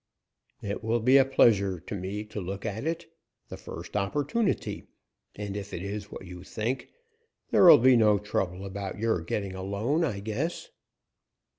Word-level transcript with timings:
"It 0.63 0.83
will 0.83 0.99
be 0.99 1.17
a 1.17 1.25
pleasure 1.25 1.79
to 1.79 1.93
me 1.93 2.23
to 2.23 2.41
look 2.41 2.65
at 2.65 2.87
it, 2.87 3.13
the 3.49 3.55
first 3.55 3.95
opportunity, 3.95 4.87
and 5.35 5.55
if 5.55 5.75
it 5.75 5.83
is 5.83 6.11
what 6.11 6.25
you 6.25 6.41
think, 6.41 6.89
there 7.51 7.65
will 7.65 7.77
be 7.77 7.95
no 7.95 8.17
trouble 8.17 8.65
about 8.65 8.97
your 8.97 9.21
getting 9.21 9.53
a 9.53 9.61
loan, 9.61 10.03
I 10.03 10.19
guess." 10.19 10.69